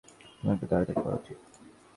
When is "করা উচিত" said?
1.03-1.37